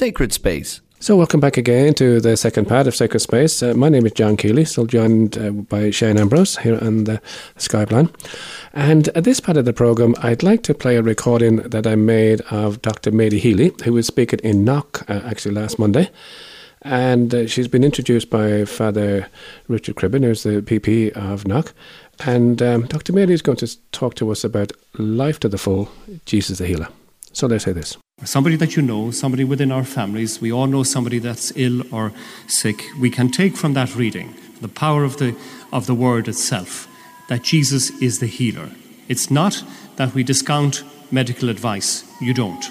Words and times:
Sacred 0.00 0.32
Space. 0.32 0.80
So, 0.98 1.14
welcome 1.14 1.40
back 1.40 1.58
again 1.58 1.92
to 1.96 2.22
the 2.22 2.34
second 2.34 2.66
part 2.66 2.86
of 2.86 2.96
Sacred 2.96 3.20
Space. 3.20 3.62
Uh, 3.62 3.74
my 3.74 3.90
name 3.90 4.06
is 4.06 4.12
John 4.12 4.34
Keeley, 4.34 4.64
still 4.64 4.86
joined 4.86 5.36
uh, 5.36 5.50
by 5.50 5.90
Shane 5.90 6.18
Ambrose 6.18 6.56
here 6.56 6.78
on 6.82 7.04
the 7.04 7.20
Skype 7.58 7.92
line. 7.92 8.08
And 8.72 9.08
at 9.08 9.24
this 9.24 9.40
part 9.40 9.58
of 9.58 9.66
the 9.66 9.74
programme, 9.74 10.14
I'd 10.22 10.42
like 10.42 10.62
to 10.62 10.72
play 10.72 10.96
a 10.96 11.02
recording 11.02 11.56
that 11.56 11.86
I 11.86 11.96
made 11.96 12.40
of 12.50 12.80
Dr. 12.80 13.10
Mary 13.10 13.38
Healy, 13.38 13.72
who 13.84 13.92
was 13.92 14.06
speaking 14.06 14.38
in 14.38 14.64
Knock 14.64 15.04
uh, 15.10 15.20
actually 15.22 15.54
last 15.54 15.78
Monday. 15.78 16.08
And 16.80 17.34
uh, 17.34 17.46
she's 17.46 17.68
been 17.68 17.84
introduced 17.84 18.30
by 18.30 18.64
Father 18.64 19.28
Richard 19.68 19.96
Cribben, 19.96 20.24
who's 20.24 20.44
the 20.44 20.62
PP 20.62 21.10
of 21.10 21.46
Knock. 21.46 21.74
And 22.24 22.62
um, 22.62 22.86
Dr. 22.86 23.12
Mary 23.12 23.34
is 23.34 23.42
going 23.42 23.58
to 23.58 23.78
talk 23.92 24.14
to 24.14 24.30
us 24.30 24.44
about 24.44 24.72
life 24.94 25.38
to 25.40 25.48
the 25.50 25.58
full, 25.58 25.90
Jesus 26.24 26.56
the 26.56 26.66
Healer. 26.66 26.88
So 27.34 27.46
let's 27.46 27.66
hear 27.66 27.74
this. 27.74 27.98
Somebody 28.24 28.56
that 28.56 28.76
you 28.76 28.82
know, 28.82 29.10
somebody 29.10 29.44
within 29.44 29.72
our 29.72 29.84
families, 29.84 30.40
we 30.40 30.52
all 30.52 30.66
know 30.66 30.82
somebody 30.82 31.18
that's 31.18 31.52
ill 31.56 31.82
or 31.94 32.12
sick. 32.46 32.84
We 32.98 33.10
can 33.10 33.30
take 33.30 33.56
from 33.56 33.72
that 33.74 33.96
reading 33.96 34.34
the 34.60 34.68
power 34.68 35.04
of 35.04 35.16
the, 35.16 35.34
of 35.72 35.86
the 35.86 35.94
word 35.94 36.28
itself 36.28 36.86
that 37.28 37.42
Jesus 37.42 37.90
is 38.02 38.18
the 38.18 38.26
healer. 38.26 38.70
It's 39.08 39.30
not 39.30 39.64
that 39.96 40.14
we 40.14 40.22
discount 40.22 40.82
medical 41.10 41.48
advice. 41.48 42.04
You 42.20 42.34
don't. 42.34 42.70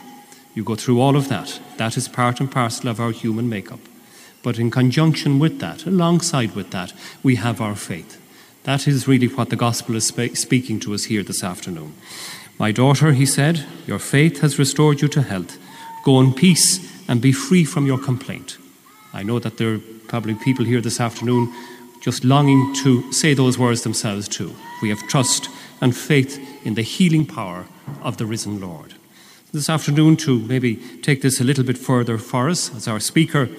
You 0.53 0.63
go 0.63 0.75
through 0.75 0.99
all 0.99 1.15
of 1.15 1.29
that. 1.29 1.59
That 1.77 1.97
is 1.97 2.07
part 2.07 2.39
and 2.39 2.51
parcel 2.51 2.89
of 2.89 2.99
our 2.99 3.11
human 3.11 3.49
makeup. 3.49 3.79
But 4.43 4.59
in 4.59 4.69
conjunction 4.69 5.39
with 5.39 5.59
that, 5.59 5.85
alongside 5.85 6.55
with 6.55 6.71
that, 6.71 6.93
we 7.23 7.35
have 7.37 7.61
our 7.61 7.75
faith. 7.75 8.21
That 8.63 8.87
is 8.87 9.07
really 9.07 9.27
what 9.27 9.49
the 9.49 9.55
gospel 9.55 9.95
is 9.95 10.07
spe- 10.07 10.35
speaking 10.35 10.79
to 10.81 10.93
us 10.93 11.05
here 11.05 11.23
this 11.23 11.43
afternoon. 11.43 11.95
My 12.59 12.73
daughter, 12.73 13.13
he 13.13 13.25
said, 13.25 13.65
your 13.87 13.99
faith 13.99 14.41
has 14.41 14.59
restored 14.59 15.01
you 15.01 15.07
to 15.09 15.21
health. 15.21 15.57
Go 16.03 16.19
in 16.19 16.33
peace 16.33 16.85
and 17.07 17.21
be 17.21 17.31
free 17.31 17.63
from 17.63 17.85
your 17.85 17.97
complaint. 17.97 18.57
I 19.13 19.23
know 19.23 19.39
that 19.39 19.57
there 19.57 19.75
are 19.75 19.81
probably 20.09 20.35
people 20.35 20.65
here 20.65 20.81
this 20.81 20.99
afternoon 20.99 21.53
just 22.01 22.25
longing 22.25 22.75
to 22.83 23.11
say 23.13 23.33
those 23.33 23.57
words 23.57 23.83
themselves 23.83 24.27
too. 24.27 24.53
We 24.81 24.89
have 24.89 24.99
trust 25.07 25.49
and 25.79 25.95
faith 25.95 26.37
in 26.65 26.73
the 26.75 26.81
healing 26.81 27.25
power 27.25 27.65
of 28.01 28.17
the 28.17 28.25
risen 28.25 28.59
Lord. 28.59 28.93
This 29.53 29.69
afternoon, 29.69 30.17
to 30.17 30.39
maybe 30.39 30.75
take 31.01 31.21
this 31.21 31.39
a 31.39 31.43
little 31.45 31.63
bit 31.63 31.77
further 31.77 32.17
for 32.17 32.49
us, 32.49 32.75
as 32.75 32.87
our 32.87 32.99
speaker, 32.99 33.49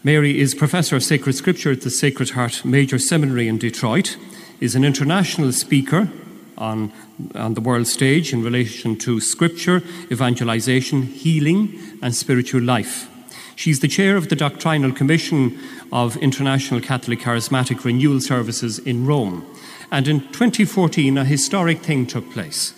Mary 0.02 0.40
is 0.40 0.54
Professor 0.54 0.96
of 0.96 1.04
Sacred 1.04 1.34
Scripture 1.34 1.70
at 1.70 1.80
the 1.80 1.90
Sacred 1.90 2.30
Heart 2.30 2.64
Major 2.64 2.98
Seminary 2.98 3.48
in 3.48 3.58
Detroit 3.58 4.16
is 4.60 4.74
an 4.74 4.84
international 4.84 5.52
speaker 5.52 6.08
on, 6.56 6.92
on 7.34 7.54
the 7.54 7.60
world 7.60 7.86
stage 7.86 8.32
in 8.32 8.42
relation 8.42 8.96
to 8.96 9.20
scripture, 9.20 9.82
evangelization, 10.10 11.02
healing, 11.02 11.98
and 12.02 12.14
spiritual 12.14 12.62
life. 12.62 13.10
She's 13.56 13.80
the 13.80 13.88
chair 13.88 14.16
of 14.16 14.28
the 14.28 14.36
Doctrinal 14.36 14.92
Commission 14.92 15.58
of 15.92 16.16
International 16.16 16.80
Catholic 16.80 17.20
Charismatic 17.20 17.84
Renewal 17.84 18.20
Services 18.20 18.78
in 18.80 19.06
Rome. 19.06 19.46
And 19.90 20.08
in 20.08 20.20
2014, 20.32 21.18
a 21.18 21.24
historic 21.24 21.78
thing 21.78 22.06
took 22.06 22.30
place. 22.32 22.74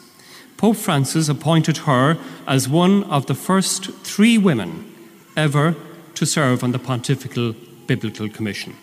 Pope 0.56 0.76
Francis 0.76 1.28
appointed 1.28 1.78
her 1.78 2.18
as 2.46 2.68
one 2.68 3.04
of 3.04 3.26
the 3.26 3.34
first 3.34 3.90
three 4.04 4.38
women 4.38 4.92
ever 5.36 5.76
to 6.14 6.26
serve 6.26 6.64
on 6.64 6.72
the 6.72 6.78
Pontifical 6.78 7.54
Biblical 7.86 8.28
Commission. 8.28 8.74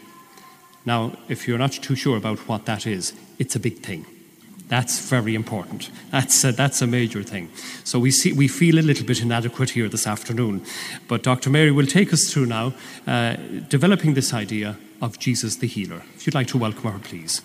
Now, 0.85 1.13
if 1.29 1.47
you're 1.47 1.57
not 1.57 1.71
too 1.71 1.95
sure 1.95 2.17
about 2.17 2.39
what 2.47 2.65
that 2.65 2.85
is, 2.85 3.13
it's 3.39 3.55
a 3.55 3.59
big 3.59 3.79
thing. 3.79 4.05
That's 4.67 5.07
very 5.07 5.35
important. 5.35 5.91
That's 6.11 6.43
a, 6.43 6.51
that's 6.51 6.81
a 6.81 6.87
major 6.87 7.21
thing. 7.21 7.49
So 7.83 7.99
we, 7.99 8.11
see, 8.11 8.33
we 8.33 8.47
feel 8.47 8.79
a 8.79 8.81
little 8.81 9.05
bit 9.05 9.21
inadequate 9.21 9.71
here 9.71 9.87
this 9.87 10.07
afternoon. 10.07 10.65
But 11.07 11.21
Dr. 11.21 11.49
Mary 11.49 11.71
will 11.71 11.85
take 11.85 12.11
us 12.11 12.31
through 12.31 12.47
now 12.47 12.73
uh, 13.05 13.35
developing 13.69 14.13
this 14.13 14.33
idea 14.33 14.77
of 15.01 15.19
Jesus 15.19 15.57
the 15.57 15.67
healer. 15.67 16.01
If 16.15 16.25
you'd 16.25 16.33
like 16.33 16.47
to 16.47 16.57
welcome 16.57 16.91
her, 16.91 16.99
please. 16.99 17.41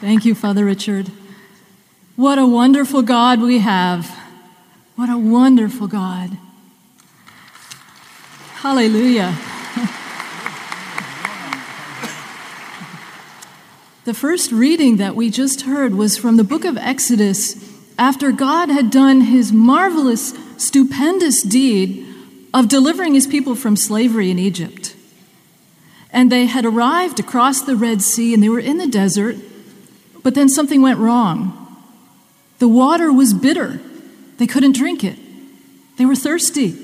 Thank 0.00 0.24
you, 0.24 0.34
Father 0.34 0.64
Richard. 0.64 1.10
What 2.16 2.38
a 2.38 2.46
wonderful 2.46 3.02
God 3.02 3.40
we 3.40 3.58
have. 3.58 4.19
What 5.00 5.08
a 5.08 5.16
wonderful 5.16 5.86
God. 5.86 6.36
Hallelujah. 8.56 9.34
the 14.04 14.12
first 14.12 14.52
reading 14.52 14.98
that 14.98 15.16
we 15.16 15.30
just 15.30 15.62
heard 15.62 15.94
was 15.94 16.18
from 16.18 16.36
the 16.36 16.44
book 16.44 16.66
of 16.66 16.76
Exodus 16.76 17.66
after 17.98 18.30
God 18.30 18.68
had 18.68 18.90
done 18.90 19.22
his 19.22 19.54
marvelous, 19.54 20.34
stupendous 20.58 21.42
deed 21.42 22.06
of 22.52 22.68
delivering 22.68 23.14
his 23.14 23.26
people 23.26 23.54
from 23.54 23.76
slavery 23.76 24.30
in 24.30 24.38
Egypt. 24.38 24.94
And 26.12 26.30
they 26.30 26.44
had 26.44 26.66
arrived 26.66 27.18
across 27.18 27.62
the 27.62 27.74
Red 27.74 28.02
Sea 28.02 28.34
and 28.34 28.42
they 28.42 28.50
were 28.50 28.60
in 28.60 28.76
the 28.76 28.86
desert, 28.86 29.36
but 30.22 30.34
then 30.34 30.50
something 30.50 30.82
went 30.82 30.98
wrong. 30.98 31.56
The 32.58 32.68
water 32.68 33.10
was 33.10 33.32
bitter. 33.32 33.80
They 34.40 34.46
couldn't 34.46 34.72
drink 34.72 35.04
it, 35.04 35.18
they 35.98 36.06
were 36.06 36.16
thirsty. 36.16 36.74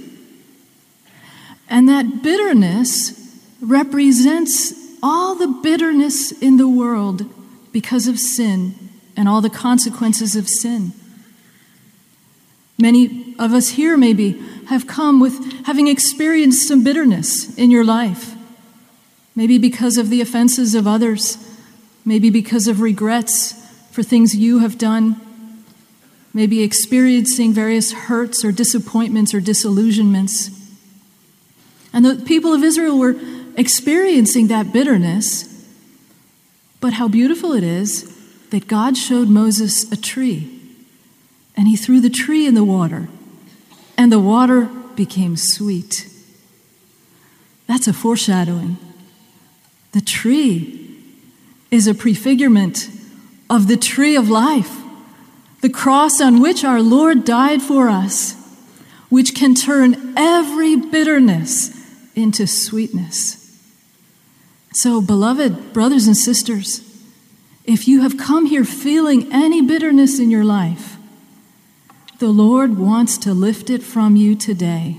And 1.71 1.89
that 1.89 2.23
bitterness 2.23 3.19
represents 3.63 4.75
all 5.03 5.35
the 5.35 5.47
bitterness 5.47 6.33
in 6.33 6.59
the 6.59 6.69
world 6.69 7.25
because 7.73 8.09
of 8.09 8.19
sin 8.19 8.75
and 9.17 9.27
all 9.27 9.41
the 9.41 9.49
consequences 9.49 10.37
of 10.37 10.51
sin. 10.51 10.93
Many 12.79 13.35
of 13.39 13.55
us 13.55 13.71
here, 13.71 13.97
maybe, 13.97 14.33
have 14.67 14.87
come 14.87 15.19
with 15.19 15.65
having 15.65 15.89
experienced 15.89 16.69
some 16.69 16.85
bitterness 16.85 17.57
in 17.57 17.71
your 17.71 17.85
life. 17.85 18.35
Maybe 19.35 19.57
because 19.57 19.97
of 19.97 20.11
the 20.11 20.21
offenses 20.21 20.75
of 20.75 20.87
others, 20.87 21.39
maybe 22.05 22.29
because 22.29 22.69
of 22.69 22.83
regrets 22.83 23.55
for 23.93 24.03
things 24.03 24.37
you 24.37 24.59
have 24.59 24.77
done 24.77 25.26
maybe 26.37 26.63
experiencing 26.63 27.55
various 27.55 27.93
hurts 27.93 28.45
or 28.45 28.53
disappointments 28.53 29.33
or 29.33 29.41
disillusionments. 29.41 30.51
And 31.95 32.05
the 32.05 32.23
people 32.27 32.53
of 32.53 32.63
Israel 32.63 32.99
were 32.99 33.17
experiencing 33.57 34.49
that 34.49 34.71
bitterness. 34.71 35.67
But 36.79 36.93
how 36.93 37.09
beautiful 37.09 37.55
it 37.55 37.65
is 37.65 38.15
that 38.51 38.69
God 38.69 38.99
showed 38.99 39.31
Moses 39.31 39.91
a 39.91 39.97
tree, 39.97 40.61
and 41.57 41.69
he 41.69 41.75
threw 41.75 42.03
the 42.03 42.11
tree 42.11 42.47
in 42.47 42.55
the 42.55 42.65
water, 42.65 43.09
and 43.97 44.13
the 44.13 44.21
water 44.21 44.67
became 44.95 45.39
sweet. 45.39 46.07
That's 47.67 47.89
a 47.89 47.95
foreshadowing. 47.95 48.77
The 49.93 50.03
tree 50.03 51.01
is 51.71 51.87
a 51.87 51.95
prefigurement 51.95 52.91
of 53.49 53.69
the 53.69 53.79
tree 53.79 54.17
of 54.17 54.29
life 54.29 54.83
the 55.67 55.73
cross 55.73 56.21
on 56.21 56.41
which 56.41 56.63
our 56.63 56.81
Lord 56.81 57.25
died 57.25 57.61
for 57.61 57.89
us, 57.89 58.37
which 59.09 59.35
can 59.35 59.53
turn 59.53 60.15
every 60.17 60.77
bitterness 60.77 61.73
into 62.15 62.47
sweetness. 62.47 63.61
So, 64.75 65.01
beloved 65.01 65.73
brothers 65.73 66.07
and 66.07 66.17
sisters, 66.17 66.83
if 67.65 67.89
you 67.89 68.03
have 68.03 68.17
come 68.17 68.47
here 68.47 68.65
feeling 68.65 69.27
any 69.33 69.61
bitterness 69.61 70.21
in 70.21 70.31
your 70.31 70.45
life, 70.45 70.99
the 72.21 72.29
Lord 72.29 72.79
wants 72.79 73.19
to 73.19 73.35
lift 73.35 73.69
it 73.69 73.83
from 73.83 74.15
you 74.15 74.37
today. 74.37 74.99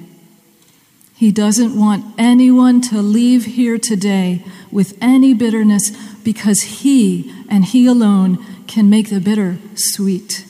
He 1.15 1.31
doesn't 1.31 1.79
want 1.79 2.13
anyone 2.17 2.81
to 2.91 3.01
leave 3.01 3.45
here 3.45 3.77
today 3.77 4.43
with 4.69 4.97
any 4.99 5.33
bitterness 5.33 5.91
because 6.25 6.81
He 6.83 7.33
and 7.47 7.63
He 7.63 7.85
alone 7.85 8.45
can 8.67 8.89
make 8.89 9.09
the 9.09 9.21
bitter 9.21 9.59
sweet. 9.75 10.43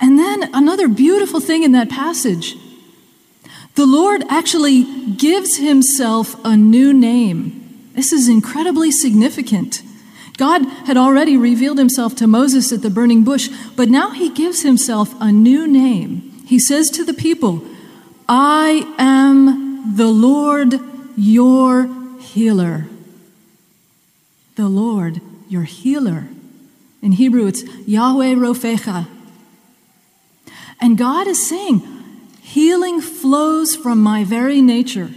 And 0.00 0.18
then 0.18 0.50
another 0.54 0.88
beautiful 0.88 1.40
thing 1.40 1.62
in 1.62 1.72
that 1.72 1.88
passage 1.88 2.56
the 3.74 3.86
Lord 3.86 4.22
actually 4.28 4.84
gives 5.16 5.56
himself 5.56 6.36
a 6.44 6.56
new 6.56 6.92
name. 6.92 7.90
This 7.94 8.12
is 8.12 8.28
incredibly 8.28 8.92
significant. 8.92 9.82
God 10.36 10.64
had 10.86 10.96
already 10.96 11.36
revealed 11.36 11.78
himself 11.78 12.14
to 12.16 12.26
Moses 12.26 12.72
at 12.72 12.82
the 12.82 12.90
burning 12.90 13.24
bush, 13.24 13.48
but 13.76 13.88
now 13.88 14.10
he 14.10 14.30
gives 14.30 14.62
himself 14.62 15.14
a 15.20 15.32
new 15.32 15.66
name. 15.66 16.42
He 16.46 16.58
says 16.58 16.90
to 16.90 17.04
the 17.04 17.14
people, 17.14 17.64
I 18.28 18.94
am 18.98 19.96
the 19.96 20.08
Lord 20.08 20.80
your 21.16 21.88
healer. 22.20 22.86
The 24.56 24.68
Lord 24.68 25.20
your 25.48 25.62
healer. 25.62 26.28
In 27.02 27.12
Hebrew, 27.12 27.46
it's 27.46 27.64
Yahweh 27.86 28.34
Rophecha. 28.34 29.06
And 30.84 30.98
God 30.98 31.26
is 31.26 31.48
saying, 31.48 31.80
healing 32.42 33.00
flows 33.00 33.74
from 33.74 34.02
my 34.02 34.22
very 34.22 34.60
nature. 34.60 35.08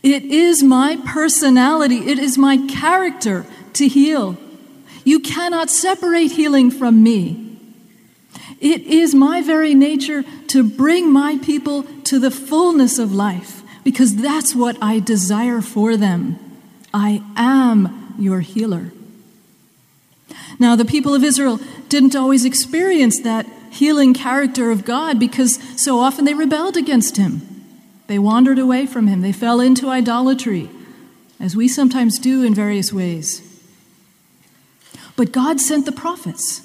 It 0.00 0.22
is 0.22 0.62
my 0.62 0.96
personality, 1.04 2.08
it 2.08 2.20
is 2.20 2.38
my 2.38 2.56
character 2.68 3.46
to 3.72 3.88
heal. 3.88 4.36
You 5.02 5.18
cannot 5.18 5.70
separate 5.70 6.30
healing 6.30 6.70
from 6.70 7.02
me. 7.02 7.58
It 8.60 8.82
is 8.82 9.12
my 9.12 9.42
very 9.42 9.74
nature 9.74 10.22
to 10.46 10.62
bring 10.62 11.12
my 11.12 11.38
people 11.38 11.82
to 12.04 12.20
the 12.20 12.30
fullness 12.30 13.00
of 13.00 13.12
life 13.12 13.64
because 13.82 14.14
that's 14.14 14.54
what 14.54 14.78
I 14.80 15.00
desire 15.00 15.60
for 15.60 15.96
them. 15.96 16.38
I 16.94 17.24
am 17.34 18.14
your 18.20 18.38
healer. 18.38 18.92
Now, 20.60 20.76
the 20.76 20.84
people 20.84 21.12
of 21.12 21.24
Israel 21.24 21.58
didn't 21.88 22.14
always 22.14 22.44
experience 22.44 23.20
that 23.22 23.44
healing 23.70 24.14
character 24.14 24.70
of 24.70 24.84
God 24.84 25.18
because 25.18 25.58
so 25.80 25.98
often 25.98 26.24
they 26.24 26.34
rebelled 26.34 26.76
against 26.76 27.16
Him. 27.16 27.42
They 28.06 28.18
wandered 28.18 28.58
away 28.58 28.86
from 28.86 29.06
Him. 29.06 29.20
They 29.20 29.32
fell 29.32 29.60
into 29.60 29.88
idolatry, 29.88 30.70
as 31.38 31.54
we 31.54 31.68
sometimes 31.68 32.18
do 32.18 32.42
in 32.42 32.54
various 32.54 32.92
ways. 32.92 33.42
But 35.16 35.32
God 35.32 35.60
sent 35.60 35.84
the 35.84 35.92
prophets. 35.92 36.62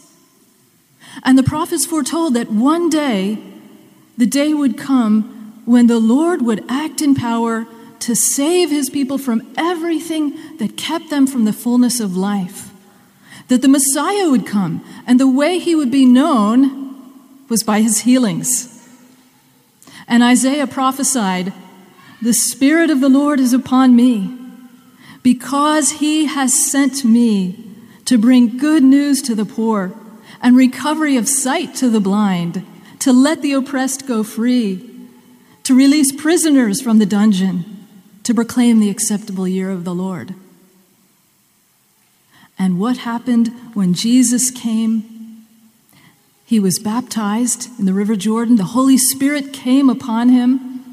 And 1.23 1.37
the 1.37 1.43
prophets 1.43 1.85
foretold 1.85 2.33
that 2.35 2.51
one 2.51 2.89
day 2.89 3.37
the 4.17 4.25
day 4.25 4.53
would 4.53 4.77
come 4.77 5.61
when 5.65 5.87
the 5.87 5.99
Lord 5.99 6.41
would 6.41 6.63
act 6.69 7.01
in 7.01 7.15
power 7.15 7.65
to 7.99 8.15
save 8.15 8.69
his 8.69 8.89
people 8.89 9.17
from 9.17 9.53
everything 9.57 10.57
that 10.57 10.77
kept 10.77 11.09
them 11.09 11.25
from 11.25 11.45
the 11.45 11.53
fullness 11.53 11.99
of 11.99 12.17
life. 12.17 12.71
That 13.47 13.61
the 13.61 13.67
Messiah 13.67 14.29
would 14.29 14.45
come, 14.45 14.83
and 15.07 15.19
the 15.19 15.27
way 15.27 15.59
he 15.59 15.75
would 15.75 15.91
be 15.91 16.05
known 16.05 16.82
was 17.53 17.61
by 17.61 17.81
his 17.81 17.99
healings. 17.99 18.83
And 20.07 20.23
Isaiah 20.23 20.65
prophesied, 20.65 21.53
The 22.19 22.33
Spirit 22.33 22.89
of 22.89 22.99
the 22.99 23.09
Lord 23.09 23.39
is 23.39 23.53
upon 23.53 23.95
me, 23.95 24.35
because 25.21 25.91
he 25.91 26.25
has 26.25 26.51
sent 26.51 27.05
me 27.05 27.63
to 28.05 28.17
bring 28.17 28.57
good 28.57 28.83
news 28.83 29.21
to 29.21 29.35
the 29.35 29.45
poor 29.45 29.93
and 30.41 30.57
recovery 30.57 31.15
of 31.15 31.27
sight 31.27 31.75
to 31.75 31.91
the 31.91 31.99
blind, 31.99 32.65
to 32.97 33.13
let 33.13 33.43
the 33.43 33.53
oppressed 33.53 34.07
go 34.07 34.23
free, 34.23 34.89
to 35.61 35.75
release 35.75 36.11
prisoners 36.11 36.81
from 36.81 36.97
the 36.97 37.05
dungeon 37.05 37.85
to 38.23 38.33
proclaim 38.33 38.79
the 38.79 38.89
acceptable 38.89 39.47
year 39.47 39.69
of 39.69 39.83
the 39.83 39.93
Lord. 39.93 40.33
And 42.57 42.79
what 42.79 42.97
happened 42.97 43.49
when 43.75 43.93
Jesus 43.93 44.49
came? 44.49 45.12
He 46.53 46.59
was 46.59 46.77
baptized 46.77 47.67
in 47.79 47.85
the 47.85 47.95
River 47.95 48.15
Jordan. 48.15 48.57
The 48.57 48.63
Holy 48.63 48.95
Spirit 48.95 49.53
came 49.53 49.89
upon 49.89 50.29
him. 50.29 50.83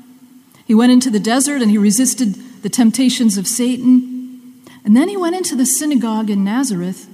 He 0.64 0.74
went 0.74 0.90
into 0.90 1.10
the 1.10 1.20
desert 1.20 1.60
and 1.60 1.70
he 1.70 1.76
resisted 1.76 2.34
the 2.62 2.70
temptations 2.70 3.36
of 3.36 3.46
Satan. 3.46 4.62
And 4.86 4.96
then 4.96 5.10
he 5.10 5.18
went 5.18 5.36
into 5.36 5.54
the 5.54 5.66
synagogue 5.66 6.30
in 6.30 6.42
Nazareth 6.42 7.10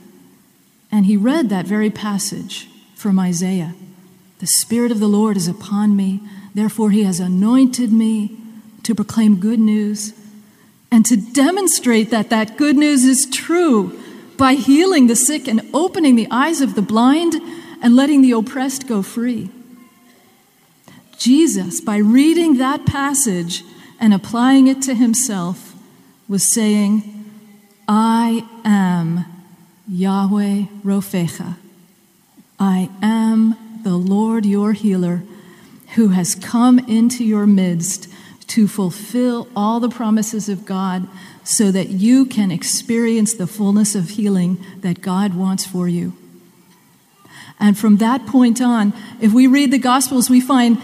and 0.92 1.06
he 1.06 1.16
read 1.16 1.48
that 1.48 1.66
very 1.66 1.90
passage 1.90 2.68
from 2.94 3.18
Isaiah 3.18 3.74
The 4.38 4.46
Spirit 4.46 4.92
of 4.92 5.00
the 5.00 5.08
Lord 5.08 5.36
is 5.36 5.48
upon 5.48 5.96
me, 5.96 6.20
therefore, 6.54 6.92
he 6.92 7.02
has 7.02 7.18
anointed 7.18 7.92
me 7.92 8.38
to 8.84 8.94
proclaim 8.94 9.40
good 9.40 9.58
news 9.58 10.12
and 10.92 11.04
to 11.06 11.16
demonstrate 11.16 12.10
that 12.10 12.30
that 12.30 12.56
good 12.56 12.76
news 12.76 13.02
is 13.02 13.26
true 13.26 14.00
by 14.36 14.54
healing 14.54 15.08
the 15.08 15.16
sick 15.16 15.48
and 15.48 15.68
opening 15.74 16.14
the 16.14 16.28
eyes 16.30 16.60
of 16.60 16.76
the 16.76 16.82
blind 16.82 17.34
and 17.82 17.96
letting 17.96 18.22
the 18.22 18.32
oppressed 18.32 18.86
go 18.86 19.02
free. 19.02 19.50
Jesus, 21.18 21.80
by 21.80 21.96
reading 21.96 22.58
that 22.58 22.86
passage 22.86 23.64
and 23.98 24.12
applying 24.12 24.66
it 24.66 24.82
to 24.82 24.94
himself, 24.94 25.74
was 26.28 26.52
saying, 26.52 27.24
I 27.88 28.46
am 28.64 29.24
Yahweh 29.88 30.64
Rophecha. 30.84 31.56
I 32.58 32.90
am 33.00 33.80
the 33.82 33.96
Lord 33.96 34.44
your 34.44 34.72
healer 34.72 35.22
who 35.94 36.08
has 36.08 36.34
come 36.34 36.78
into 36.80 37.24
your 37.24 37.46
midst 37.46 38.08
to 38.48 38.68
fulfill 38.68 39.48
all 39.54 39.80
the 39.80 39.88
promises 39.88 40.48
of 40.48 40.64
God 40.64 41.08
so 41.44 41.70
that 41.70 41.88
you 41.88 42.26
can 42.26 42.50
experience 42.50 43.34
the 43.34 43.46
fullness 43.46 43.94
of 43.94 44.10
healing 44.10 44.58
that 44.80 45.00
God 45.00 45.34
wants 45.34 45.64
for 45.64 45.88
you. 45.88 46.12
And 47.58 47.78
from 47.78 47.96
that 47.98 48.26
point 48.26 48.60
on, 48.60 48.92
if 49.20 49.32
we 49.32 49.46
read 49.46 49.70
the 49.70 49.78
Gospels, 49.78 50.28
we 50.28 50.40
find 50.40 50.78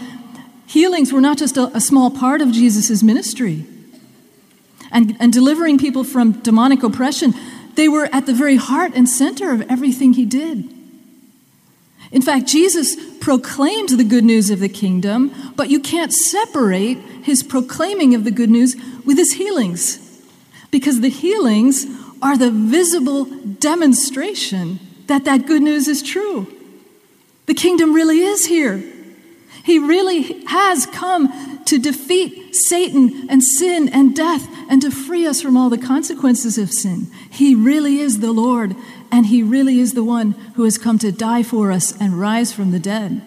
healings 0.65 1.13
were 1.13 1.21
not 1.21 1.37
just 1.37 1.55
a, 1.57 1.65
a 1.75 1.81
small 1.81 2.09
part 2.09 2.41
of 2.41 2.51
Jesus' 2.51 3.03
ministry. 3.03 3.65
And, 4.91 5.15
and 5.19 5.31
delivering 5.31 5.77
people 5.77 6.03
from 6.03 6.33
demonic 6.41 6.83
oppression, 6.83 7.33
they 7.75 7.87
were 7.87 8.09
at 8.11 8.25
the 8.25 8.33
very 8.33 8.55
heart 8.55 8.91
and 8.95 9.07
center 9.07 9.51
of 9.51 9.61
everything 9.69 10.13
he 10.13 10.25
did. 10.25 10.71
In 12.11 12.21
fact, 12.21 12.45
Jesus 12.47 12.95
proclaimed 13.19 13.89
the 13.89 14.03
good 14.03 14.23
news 14.23 14.51
of 14.51 14.59
the 14.59 14.69
kingdom, 14.69 15.33
but 15.55 15.69
you 15.69 15.79
can't 15.79 16.13
separate 16.13 16.99
his 17.23 17.41
proclaiming 17.41 18.13
of 18.13 18.23
the 18.23 18.31
good 18.31 18.51
news 18.51 18.75
with 19.03 19.17
his 19.17 19.33
healings, 19.33 19.99
because 20.69 21.01
the 21.01 21.09
healings 21.09 21.85
are 22.21 22.37
the 22.37 22.51
visible 22.51 23.25
demonstration 23.25 24.79
that 25.07 25.25
that 25.25 25.47
good 25.47 25.61
news 25.61 25.87
is 25.87 26.03
true. 26.03 26.47
The 27.45 27.53
kingdom 27.53 27.93
really 27.93 28.19
is 28.19 28.45
here. 28.45 28.83
He 29.63 29.79
really 29.79 30.45
has 30.45 30.85
come 30.85 31.63
to 31.65 31.79
defeat 31.79 32.53
Satan 32.53 33.27
and 33.29 33.41
sin 33.41 33.87
and 33.89 34.15
death 34.15 34.47
and 34.69 34.81
to 34.81 34.91
free 34.91 35.25
us 35.25 35.41
from 35.41 35.55
all 35.55 35.69
the 35.69 35.77
consequences 35.77 36.57
of 36.57 36.71
sin. 36.71 37.07
He 37.31 37.55
really 37.55 37.99
is 37.99 38.19
the 38.19 38.33
Lord, 38.33 38.75
and 39.11 39.25
He 39.27 39.41
really 39.41 39.79
is 39.79 39.93
the 39.93 40.03
one 40.03 40.31
who 40.55 40.63
has 40.63 40.77
come 40.77 40.99
to 40.99 41.11
die 41.11 41.43
for 41.43 41.71
us 41.71 41.97
and 41.99 42.19
rise 42.19 42.51
from 42.51 42.71
the 42.71 42.79
dead. 42.79 43.21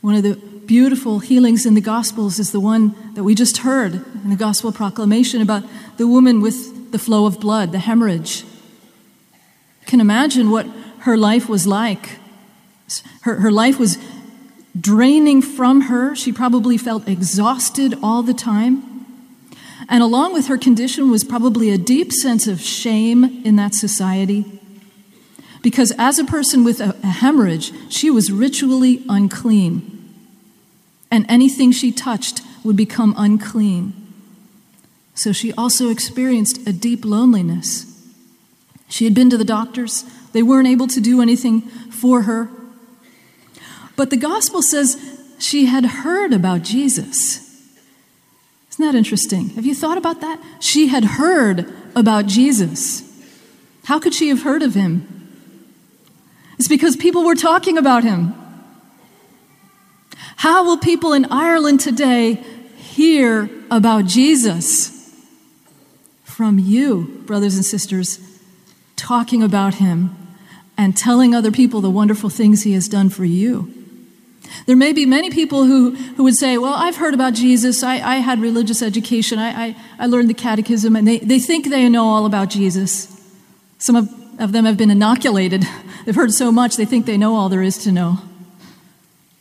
One 0.00 0.16
of 0.16 0.24
the 0.24 0.34
beautiful 0.66 1.20
healings 1.20 1.64
in 1.64 1.74
the 1.74 1.80
Gospels 1.80 2.40
is 2.40 2.50
the 2.50 2.60
one 2.60 2.96
that 3.14 3.22
we 3.22 3.36
just 3.36 3.58
heard 3.58 3.94
in 3.94 4.30
the 4.30 4.36
Gospel 4.36 4.72
proclamation 4.72 5.40
about 5.40 5.62
the 5.96 6.08
woman 6.08 6.40
with 6.40 6.90
the 6.90 6.98
flow 6.98 7.26
of 7.26 7.38
blood, 7.38 7.70
the 7.70 7.78
hemorrhage. 7.78 8.42
You 8.42 9.86
can 9.86 10.00
imagine 10.00 10.50
what 10.50 10.66
her 11.02 11.16
life 11.16 11.48
was 11.48 11.66
like. 11.66 12.18
Her, 13.22 13.40
her 13.40 13.50
life 13.50 13.78
was 13.78 13.98
draining 14.78 15.42
from 15.42 15.82
her. 15.82 16.14
She 16.14 16.32
probably 16.32 16.78
felt 16.78 17.08
exhausted 17.08 17.98
all 18.02 18.22
the 18.22 18.34
time. 18.34 19.06
And 19.88 20.02
along 20.02 20.32
with 20.32 20.46
her 20.46 20.56
condition 20.56 21.10
was 21.10 21.24
probably 21.24 21.70
a 21.70 21.78
deep 21.78 22.12
sense 22.12 22.46
of 22.46 22.60
shame 22.60 23.42
in 23.44 23.56
that 23.56 23.74
society. 23.74 24.60
Because 25.60 25.92
as 25.98 26.18
a 26.18 26.24
person 26.24 26.64
with 26.64 26.80
a, 26.80 26.96
a 27.02 27.08
hemorrhage, 27.08 27.72
she 27.90 28.10
was 28.10 28.30
ritually 28.30 29.04
unclean. 29.08 29.88
And 31.10 31.26
anything 31.28 31.72
she 31.72 31.92
touched 31.92 32.42
would 32.64 32.76
become 32.76 33.14
unclean. 33.18 33.92
So 35.14 35.32
she 35.32 35.52
also 35.54 35.88
experienced 35.88 36.66
a 36.66 36.72
deep 36.72 37.04
loneliness. 37.04 37.86
She 38.88 39.04
had 39.04 39.14
been 39.14 39.30
to 39.30 39.36
the 39.36 39.44
doctors, 39.44 40.04
they 40.32 40.42
weren't 40.42 40.68
able 40.68 40.86
to 40.88 41.00
do 41.00 41.20
anything 41.20 41.62
for 41.62 42.22
her. 42.22 42.48
But 43.96 44.10
the 44.10 44.16
gospel 44.16 44.62
says 44.62 44.98
she 45.38 45.66
had 45.66 45.84
heard 45.84 46.32
about 46.32 46.62
Jesus. 46.62 47.38
Isn't 48.70 48.84
that 48.84 48.94
interesting? 48.94 49.50
Have 49.50 49.66
you 49.66 49.74
thought 49.74 49.98
about 49.98 50.20
that? 50.20 50.42
She 50.60 50.88
had 50.88 51.04
heard 51.04 51.70
about 51.94 52.26
Jesus. 52.26 53.02
How 53.84 53.98
could 53.98 54.14
she 54.14 54.28
have 54.28 54.42
heard 54.42 54.62
of 54.62 54.74
him? 54.74 55.28
It's 56.58 56.68
because 56.68 56.96
people 56.96 57.24
were 57.24 57.34
talking 57.34 57.76
about 57.76 58.04
him. 58.04 58.34
How 60.36 60.64
will 60.64 60.78
people 60.78 61.12
in 61.12 61.26
Ireland 61.26 61.80
today 61.80 62.34
hear 62.76 63.50
about 63.70 64.06
Jesus? 64.06 64.90
From 66.24 66.58
you, 66.58 67.22
brothers 67.26 67.56
and 67.56 67.64
sisters, 67.64 68.18
talking 68.96 69.42
about 69.42 69.74
him 69.74 70.16
and 70.82 70.96
telling 70.96 71.32
other 71.32 71.52
people 71.52 71.80
the 71.80 71.90
wonderful 71.90 72.28
things 72.28 72.64
he 72.64 72.72
has 72.72 72.88
done 72.88 73.08
for 73.08 73.24
you. 73.24 73.72
There 74.66 74.76
may 74.76 74.92
be 74.92 75.06
many 75.06 75.30
people 75.30 75.64
who, 75.64 75.94
who 75.94 76.24
would 76.24 76.34
say, 76.34 76.58
Well, 76.58 76.74
I've 76.74 76.96
heard 76.96 77.14
about 77.14 77.34
Jesus. 77.34 77.84
I, 77.84 77.94
I 77.94 78.16
had 78.16 78.40
religious 78.40 78.82
education. 78.82 79.38
I, 79.38 79.66
I, 79.66 79.76
I 80.00 80.06
learned 80.06 80.28
the 80.28 80.34
catechism. 80.34 80.96
And 80.96 81.06
they, 81.06 81.18
they 81.18 81.38
think 81.38 81.68
they 81.68 81.88
know 81.88 82.06
all 82.06 82.26
about 82.26 82.50
Jesus. 82.50 83.08
Some 83.78 83.94
of, 83.94 84.08
of 84.40 84.50
them 84.50 84.64
have 84.64 84.76
been 84.76 84.90
inoculated. 84.90 85.64
They've 86.04 86.16
heard 86.16 86.32
so 86.32 86.50
much, 86.50 86.76
they 86.76 86.84
think 86.84 87.06
they 87.06 87.16
know 87.16 87.36
all 87.36 87.48
there 87.48 87.62
is 87.62 87.78
to 87.84 87.92
know. 87.92 88.18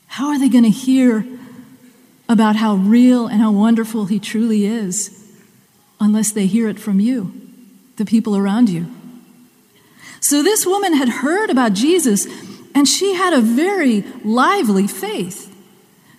How 0.05 0.27
are 0.27 0.37
they 0.37 0.47
going 0.47 0.63
to 0.63 0.69
hear 0.69 1.25
about 2.29 2.55
how 2.55 2.75
real 2.75 3.25
and 3.25 3.41
how 3.41 3.51
wonderful 3.51 4.05
He 4.05 4.19
truly 4.19 4.65
is 4.67 5.17
unless 5.99 6.31
they 6.31 6.45
hear 6.45 6.69
it 6.69 6.79
from 6.79 6.99
you, 6.99 7.33
the 7.95 8.05
people 8.05 8.37
around 8.37 8.69
you? 8.69 8.85
So 10.21 10.43
this 10.43 10.65
woman 10.65 10.93
had 10.93 11.09
heard 11.09 11.49
about 11.49 11.73
Jesus 11.73 12.27
and 12.73 12.87
she 12.87 13.15
had 13.15 13.33
a 13.33 13.41
very 13.41 14.01
lively 14.23 14.87
faith. 14.87 15.53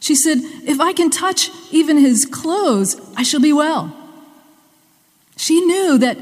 She 0.00 0.14
said, 0.14 0.38
If 0.64 0.80
I 0.80 0.92
can 0.92 1.10
touch 1.10 1.50
even 1.70 1.96
his 1.96 2.26
clothes, 2.26 3.00
I 3.16 3.22
shall 3.22 3.40
be 3.40 3.52
well. 3.52 3.96
She 5.36 5.60
knew 5.60 5.96
that 5.98 6.18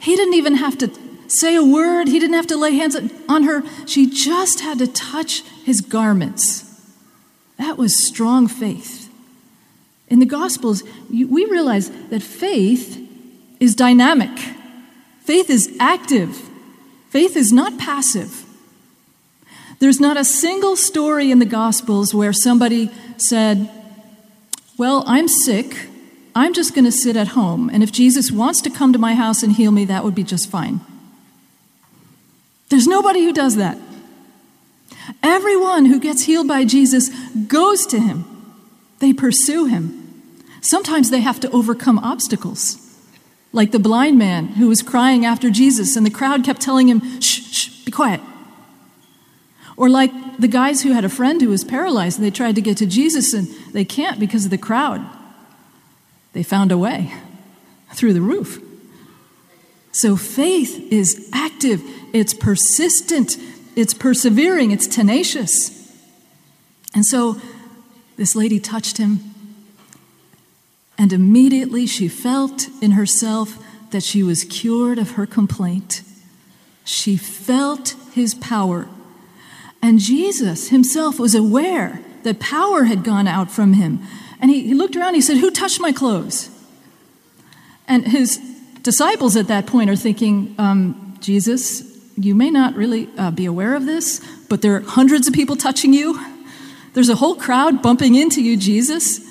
he 0.00 0.16
didn't 0.16 0.34
even 0.34 0.56
have 0.56 0.76
to 0.78 0.90
say 1.28 1.54
a 1.54 1.64
word, 1.64 2.08
he 2.08 2.18
didn't 2.18 2.34
have 2.34 2.48
to 2.48 2.56
lay 2.56 2.74
hands 2.74 2.96
on 3.28 3.44
her. 3.44 3.62
She 3.86 4.10
just 4.10 4.60
had 4.60 4.78
to 4.78 4.88
touch 4.88 5.42
his 5.64 5.80
garments. 5.80 6.66
That 7.56 7.78
was 7.78 8.04
strong 8.04 8.48
faith. 8.48 9.08
In 10.08 10.18
the 10.18 10.26
Gospels, 10.26 10.82
we 11.08 11.44
realize 11.44 11.90
that 12.08 12.22
faith 12.22 12.98
is 13.60 13.76
dynamic, 13.76 14.36
faith 15.20 15.48
is 15.48 15.76
active, 15.78 16.49
faith 17.10 17.36
is 17.36 17.52
not 17.52 17.78
passive. 17.78 18.46
There's 19.78 20.00
not 20.00 20.16
a 20.16 20.24
single 20.24 20.76
story 20.76 21.30
in 21.30 21.38
the 21.38 21.46
Gospels 21.46 22.14
where 22.14 22.32
somebody 22.32 22.90
said, 23.16 23.70
Well, 24.78 25.04
I'm 25.06 25.28
sick. 25.28 25.88
I'm 26.34 26.54
just 26.54 26.74
going 26.74 26.84
to 26.84 26.92
sit 26.92 27.16
at 27.16 27.28
home. 27.28 27.70
And 27.70 27.82
if 27.82 27.90
Jesus 27.90 28.30
wants 28.30 28.60
to 28.62 28.70
come 28.70 28.92
to 28.92 28.98
my 28.98 29.14
house 29.14 29.42
and 29.42 29.52
heal 29.52 29.72
me, 29.72 29.84
that 29.86 30.04
would 30.04 30.14
be 30.14 30.22
just 30.22 30.48
fine. 30.48 30.80
There's 32.68 32.86
nobody 32.86 33.24
who 33.24 33.32
does 33.32 33.56
that. 33.56 33.78
Everyone 35.22 35.86
who 35.86 35.98
gets 35.98 36.24
healed 36.24 36.46
by 36.46 36.64
Jesus 36.64 37.08
goes 37.48 37.84
to 37.86 37.98
him, 37.98 38.24
they 39.00 39.12
pursue 39.12 39.66
him. 39.66 39.96
Sometimes 40.60 41.10
they 41.10 41.20
have 41.20 41.40
to 41.40 41.50
overcome 41.50 41.98
obstacles, 41.98 42.89
like 43.52 43.72
the 43.72 43.78
blind 43.78 44.18
man 44.18 44.48
who 44.48 44.68
was 44.68 44.82
crying 44.82 45.24
after 45.24 45.50
Jesus, 45.50 45.96
and 45.96 46.06
the 46.06 46.10
crowd 46.10 46.44
kept 46.44 46.60
telling 46.60 46.88
him, 46.88 47.20
shh, 47.20 47.52
shh, 47.52 47.84
be 47.84 47.90
quiet. 47.90 48.20
Or 49.76 49.88
like 49.88 50.12
the 50.38 50.48
guys 50.48 50.82
who 50.82 50.92
had 50.92 51.04
a 51.04 51.08
friend 51.08 51.40
who 51.40 51.48
was 51.48 51.64
paralyzed 51.64 52.18
and 52.18 52.26
they 52.26 52.30
tried 52.30 52.54
to 52.54 52.60
get 52.60 52.76
to 52.78 52.86
Jesus 52.86 53.32
and 53.32 53.48
they 53.72 53.84
can't 53.84 54.20
because 54.20 54.44
of 54.44 54.50
the 54.50 54.58
crowd. 54.58 55.00
They 56.32 56.42
found 56.42 56.70
a 56.70 56.78
way 56.78 57.12
through 57.94 58.12
the 58.12 58.20
roof. 58.20 58.62
So 59.92 60.16
faith 60.16 60.92
is 60.92 61.28
active, 61.32 61.82
it's 62.12 62.34
persistent, 62.34 63.36
it's 63.74 63.94
persevering, 63.94 64.70
it's 64.70 64.86
tenacious. 64.86 65.76
And 66.94 67.04
so 67.04 67.40
this 68.16 68.36
lady 68.36 68.60
touched 68.60 68.98
him, 68.98 69.29
and 71.00 71.14
immediately 71.14 71.86
she 71.86 72.08
felt 72.08 72.68
in 72.82 72.90
herself 72.90 73.56
that 73.90 74.02
she 74.02 74.22
was 74.22 74.44
cured 74.44 74.98
of 74.98 75.12
her 75.12 75.24
complaint. 75.24 76.02
She 76.84 77.16
felt 77.16 77.96
his 78.12 78.34
power. 78.34 78.86
And 79.80 79.98
Jesus 79.98 80.68
himself 80.68 81.18
was 81.18 81.34
aware 81.34 82.02
that 82.22 82.38
power 82.38 82.84
had 82.84 83.02
gone 83.02 83.26
out 83.26 83.50
from 83.50 83.72
him. 83.72 84.00
And 84.42 84.50
he, 84.50 84.60
he 84.60 84.74
looked 84.74 84.94
around, 84.94 85.14
he 85.14 85.22
said, 85.22 85.38
Who 85.38 85.50
touched 85.50 85.80
my 85.80 85.90
clothes? 85.90 86.50
And 87.88 88.06
his 88.06 88.38
disciples 88.82 89.36
at 89.36 89.48
that 89.48 89.66
point 89.66 89.88
are 89.88 89.96
thinking, 89.96 90.54
um, 90.58 91.16
Jesus, 91.22 91.82
you 92.18 92.34
may 92.34 92.50
not 92.50 92.74
really 92.74 93.08
uh, 93.16 93.30
be 93.30 93.46
aware 93.46 93.74
of 93.74 93.86
this, 93.86 94.20
but 94.50 94.60
there 94.60 94.74
are 94.76 94.80
hundreds 94.80 95.26
of 95.26 95.32
people 95.32 95.56
touching 95.56 95.94
you. 95.94 96.22
There's 96.92 97.08
a 97.08 97.16
whole 97.16 97.36
crowd 97.36 97.80
bumping 97.80 98.16
into 98.16 98.42
you, 98.42 98.58
Jesus. 98.58 99.29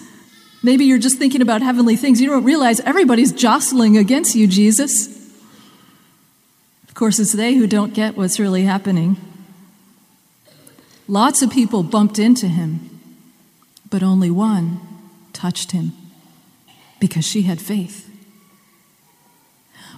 Maybe 0.62 0.86
you're 0.86 1.00
just 1.00 1.18
thinking 1.18 1.42
about 1.42 1.62
heavenly 1.62 1.96
things. 1.96 2.20
You 2.20 2.30
don't 2.30 2.44
realize 2.44 2.80
everybody's 2.82 3.32
jostling 3.32 3.98
against 3.98 4.36
you, 4.36 4.48
Jesus. 4.48 5.08
Of 6.88 6.96
course, 6.96 7.18
it's 7.20 7.32
they 7.32 7.56
who 7.56 7.66
don't 7.66 7.94
get 7.94 8.18
what's 8.18 8.40
really 8.40 8.64
happening. 8.64 9.16
Lots 11.08 11.42
of 11.42 11.50
people 11.50 11.82
bumped 11.84 12.20
into 12.20 12.48
him, 12.48 13.02
but 13.90 14.04
only 14.04 14.30
one 14.30 14.82
touched 15.32 15.72
him 15.72 15.94
because 17.00 17.26
she 17.26 17.44
had 17.44 17.62
faith. 17.62 18.10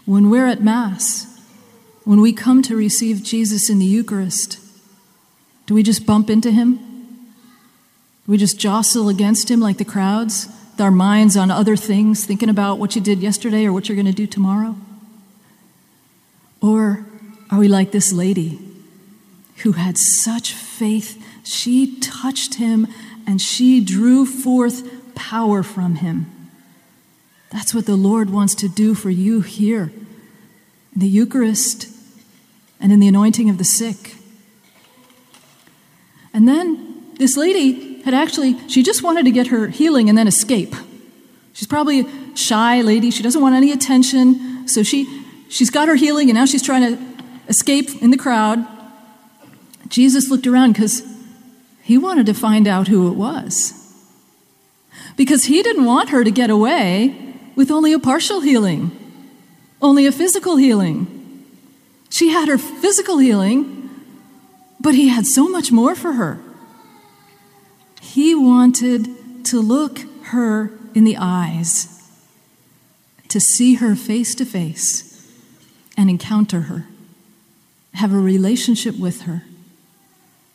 When 0.05 0.29
we're 0.29 0.47
at 0.47 0.61
Mass, 0.61 1.27
when 2.03 2.21
we 2.21 2.33
come 2.33 2.61
to 2.63 2.75
receive 2.75 3.23
Jesus 3.23 3.69
in 3.69 3.79
the 3.79 3.85
Eucharist, 3.85 4.59
do 5.65 5.73
we 5.73 5.83
just 5.83 6.05
bump 6.05 6.29
into 6.29 6.51
him? 6.51 6.90
We 8.27 8.37
just 8.37 8.59
jostle 8.59 9.09
against 9.09 9.49
him 9.49 9.59
like 9.59 9.77
the 9.77 9.85
crowds, 9.85 10.47
with 10.71 10.81
our 10.81 10.91
minds 10.91 11.35
on 11.35 11.51
other 11.51 11.75
things, 11.75 12.25
thinking 12.25 12.49
about 12.49 12.77
what 12.77 12.95
you 12.95 13.01
did 13.01 13.19
yesterday 13.19 13.65
or 13.65 13.73
what 13.73 13.89
you're 13.89 13.95
going 13.95 14.05
to 14.05 14.11
do 14.11 14.27
tomorrow? 14.27 14.75
Or 16.61 17.05
are 17.49 17.59
we 17.59 17.67
like 17.67 17.91
this 17.91 18.13
lady 18.13 18.59
who 19.57 19.73
had 19.73 19.97
such 19.97 20.53
faith? 20.53 21.21
She 21.43 21.99
touched 21.99 22.55
him 22.55 22.87
and 23.27 23.41
she 23.41 23.83
drew 23.83 24.25
forth 24.25 25.15
power 25.15 25.63
from 25.63 25.95
him. 25.95 26.31
That's 27.49 27.73
what 27.73 27.85
the 27.85 27.95
Lord 27.95 28.29
wants 28.29 28.55
to 28.55 28.69
do 28.69 28.95
for 28.95 29.09
you 29.09 29.41
here 29.41 29.91
in 30.93 31.01
the 31.01 31.07
Eucharist 31.07 31.87
and 32.79 32.91
in 32.91 32.99
the 32.99 33.07
anointing 33.07 33.49
of 33.49 33.57
the 33.57 33.65
sick. 33.65 34.15
And 36.33 36.47
then 36.47 37.13
this 37.17 37.35
lady 37.35 37.90
had 38.03 38.13
actually, 38.13 38.57
she 38.67 38.83
just 38.83 39.03
wanted 39.03 39.25
to 39.25 39.31
get 39.31 39.47
her 39.47 39.67
healing 39.67 40.09
and 40.09 40.17
then 40.17 40.27
escape. 40.27 40.75
She's 41.53 41.67
probably 41.67 42.01
a 42.01 42.35
shy 42.35 42.81
lady. 42.81 43.11
She 43.11 43.23
doesn't 43.23 43.41
want 43.41 43.55
any 43.55 43.71
attention. 43.71 44.67
So 44.67 44.83
she, 44.83 45.23
she's 45.49 45.69
got 45.69 45.87
her 45.87 45.95
healing 45.95 46.29
and 46.29 46.37
now 46.37 46.45
she's 46.45 46.63
trying 46.63 46.95
to 46.95 47.23
escape 47.47 48.01
in 48.01 48.11
the 48.11 48.17
crowd. 48.17 48.65
Jesus 49.87 50.29
looked 50.29 50.47
around 50.47 50.73
because 50.73 51.03
he 51.83 51.97
wanted 51.97 52.25
to 52.27 52.33
find 52.33 52.67
out 52.67 52.87
who 52.87 53.11
it 53.11 53.15
was. 53.15 53.77
Because 55.17 55.45
he 55.45 55.61
didn't 55.61 55.85
want 55.85 56.09
her 56.09 56.23
to 56.23 56.31
get 56.31 56.49
away 56.49 57.35
with 57.55 57.69
only 57.69 57.91
a 57.91 57.99
partial 57.99 58.39
healing, 58.39 58.91
only 59.81 60.05
a 60.05 60.11
physical 60.11 60.55
healing. 60.55 61.45
She 62.09 62.29
had 62.29 62.47
her 62.47 62.57
physical 62.57 63.17
healing, 63.17 63.89
but 64.79 64.95
he 64.95 65.09
had 65.09 65.25
so 65.25 65.49
much 65.49 65.71
more 65.71 65.95
for 65.95 66.13
her. 66.13 66.39
He 68.13 68.35
wanted 68.35 69.45
to 69.45 69.61
look 69.61 69.99
her 70.23 70.69
in 70.93 71.05
the 71.05 71.15
eyes, 71.17 71.87
to 73.29 73.39
see 73.39 73.75
her 73.75 73.95
face 73.95 74.35
to 74.35 74.43
face 74.43 75.25
and 75.95 76.09
encounter 76.09 76.61
her, 76.61 76.87
have 77.93 78.11
a 78.11 78.19
relationship 78.19 78.99
with 78.99 79.21
her. 79.21 79.43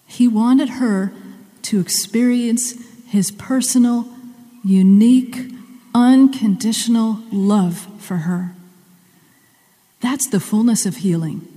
He 0.06 0.28
wanted 0.28 0.68
her 0.68 1.14
to 1.62 1.80
experience 1.80 2.74
his 3.06 3.30
personal, 3.30 4.06
unique, 4.62 5.50
unconditional 5.94 7.22
love 7.32 7.88
for 7.98 8.18
her. 8.18 8.54
That's 10.00 10.28
the 10.28 10.40
fullness 10.40 10.84
of 10.84 10.96
healing. 10.96 11.55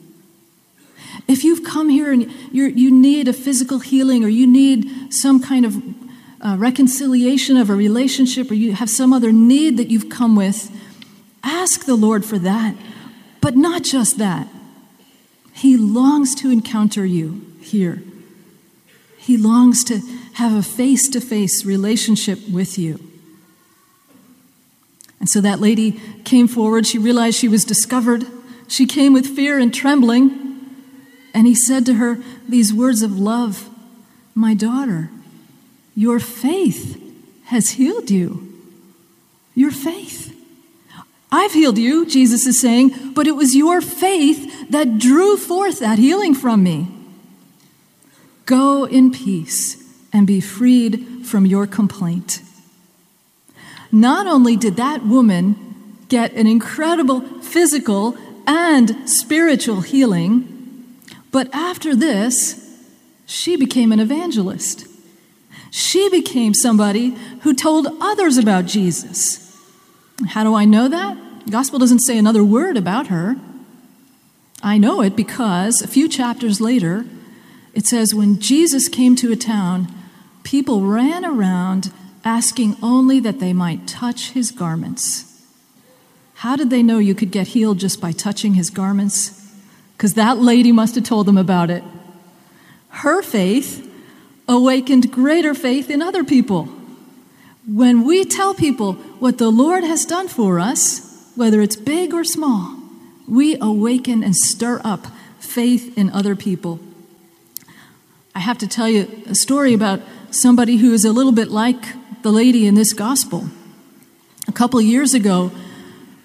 If 1.39 1.45
you've 1.45 1.63
come 1.63 1.87
here 1.87 2.11
and 2.11 2.29
you 2.51 2.91
need 2.91 3.29
a 3.29 3.31
physical 3.33 3.79
healing 3.79 4.25
or 4.25 4.27
you 4.27 4.45
need 4.45 5.13
some 5.13 5.41
kind 5.41 5.65
of 5.65 5.81
uh, 6.41 6.57
reconciliation 6.59 7.55
of 7.55 7.69
a 7.69 7.75
relationship 7.75 8.51
or 8.51 8.55
you 8.55 8.73
have 8.73 8.89
some 8.89 9.13
other 9.13 9.31
need 9.31 9.77
that 9.77 9.89
you've 9.89 10.09
come 10.09 10.35
with, 10.35 10.69
ask 11.41 11.85
the 11.85 11.95
Lord 11.95 12.25
for 12.25 12.37
that. 12.39 12.75
But 13.39 13.55
not 13.55 13.83
just 13.83 14.17
that. 14.17 14.49
He 15.53 15.77
longs 15.77 16.35
to 16.35 16.51
encounter 16.51 17.05
you 17.05 17.41
here. 17.61 18.03
He 19.17 19.37
longs 19.37 19.85
to 19.85 20.01
have 20.33 20.53
a 20.53 20.61
face 20.61 21.07
to 21.07 21.21
face 21.21 21.63
relationship 21.63 22.49
with 22.49 22.77
you. 22.77 22.99
And 25.21 25.29
so 25.29 25.39
that 25.39 25.61
lady 25.61 26.01
came 26.25 26.49
forward. 26.49 26.85
She 26.85 26.97
realized 26.97 27.37
she 27.37 27.47
was 27.47 27.63
discovered. 27.63 28.25
She 28.67 28.85
came 28.85 29.13
with 29.13 29.25
fear 29.25 29.57
and 29.57 29.73
trembling. 29.73 30.38
And 31.33 31.47
he 31.47 31.55
said 31.55 31.85
to 31.87 31.95
her 31.95 32.19
these 32.47 32.73
words 32.73 33.01
of 33.01 33.19
love 33.19 33.69
My 34.33 34.53
daughter, 34.53 35.09
your 35.95 36.19
faith 36.19 37.01
has 37.45 37.71
healed 37.71 38.09
you. 38.09 38.47
Your 39.55 39.71
faith. 39.71 40.35
I've 41.31 41.53
healed 41.53 41.77
you, 41.77 42.05
Jesus 42.05 42.47
is 42.47 42.59
saying, 42.59 43.13
but 43.13 43.27
it 43.27 43.33
was 43.33 43.55
your 43.55 43.81
faith 43.81 44.69
that 44.71 44.97
drew 44.97 45.37
forth 45.37 45.79
that 45.79 45.99
healing 45.99 46.33
from 46.33 46.63
me. 46.63 46.87
Go 48.45 48.85
in 48.85 49.11
peace 49.11 49.83
and 50.11 50.25
be 50.25 50.41
freed 50.41 51.25
from 51.25 51.45
your 51.45 51.67
complaint. 51.67 52.41
Not 53.91 54.25
only 54.25 54.55
did 54.55 54.75
that 54.77 55.05
woman 55.05 55.97
get 56.07 56.33
an 56.33 56.47
incredible 56.47 57.21
physical 57.41 58.17
and 58.47 59.07
spiritual 59.07 59.81
healing, 59.81 60.58
but 61.31 61.53
after 61.53 61.95
this, 61.95 62.65
she 63.25 63.55
became 63.55 63.91
an 63.91 63.99
evangelist. 63.99 64.87
She 65.71 66.09
became 66.09 66.53
somebody 66.53 67.15
who 67.41 67.53
told 67.53 67.87
others 68.01 68.37
about 68.37 68.65
Jesus. 68.65 69.45
How 70.29 70.43
do 70.43 70.55
I 70.55 70.65
know 70.65 70.87
that? 70.87 71.17
The 71.45 71.51
gospel 71.51 71.79
doesn't 71.79 71.99
say 71.99 72.17
another 72.17 72.43
word 72.43 72.75
about 72.75 73.07
her. 73.07 73.35
I 74.61 74.77
know 74.77 75.01
it 75.01 75.15
because 75.15 75.81
a 75.81 75.87
few 75.87 76.09
chapters 76.09 76.59
later, 76.59 77.05
it 77.73 77.85
says, 77.85 78.13
When 78.13 78.39
Jesus 78.39 78.89
came 78.89 79.15
to 79.17 79.31
a 79.31 79.37
town, 79.37 79.87
people 80.43 80.81
ran 80.81 81.23
around 81.23 81.93
asking 82.25 82.75
only 82.81 83.19
that 83.21 83.39
they 83.39 83.53
might 83.53 83.87
touch 83.87 84.31
his 84.31 84.51
garments. 84.51 85.25
How 86.35 86.55
did 86.55 86.69
they 86.69 86.83
know 86.83 86.97
you 86.97 87.15
could 87.15 87.31
get 87.31 87.49
healed 87.49 87.79
just 87.79 88.01
by 88.01 88.11
touching 88.11 88.55
his 88.55 88.69
garments? 88.69 89.38
Because 89.99 90.13
that 90.13 90.37
lady 90.37 90.71
must 90.71 90.95
have 90.95 91.03
told 91.03 91.25
them 91.25 91.37
about 91.37 91.69
it. 91.69 91.83
Her 92.87 93.21
faith 93.21 93.85
awakened 94.47 95.11
greater 95.11 95.53
faith 95.53 95.89
in 95.89 96.01
other 96.01 96.23
people. 96.23 96.69
When 97.67 98.05
we 98.05 98.23
tell 98.23 98.53
people 98.53 98.93
what 99.19 99.39
the 99.39 99.49
Lord 99.49 99.83
has 99.83 100.05
done 100.05 100.29
for 100.29 100.57
us, 100.57 101.33
whether 101.35 101.59
it's 101.59 101.75
big 101.75 102.13
or 102.13 102.23
small, 102.23 102.77
we 103.27 103.57
awaken 103.59 104.23
and 104.23 104.33
stir 104.37 104.79
up 104.85 105.07
faith 105.37 105.97
in 105.97 106.09
other 106.11 106.33
people. 106.33 106.79
I 108.33 108.39
have 108.39 108.57
to 108.59 108.69
tell 108.69 108.87
you 108.87 109.05
a 109.27 109.35
story 109.35 109.73
about 109.73 109.99
somebody 110.31 110.77
who 110.77 110.93
is 110.93 111.03
a 111.03 111.11
little 111.11 111.33
bit 111.33 111.49
like 111.49 112.21
the 112.21 112.31
lady 112.31 112.65
in 112.65 112.75
this 112.75 112.93
gospel. 112.93 113.49
A 114.47 114.53
couple 114.53 114.79
years 114.79 115.13
ago, 115.13 115.51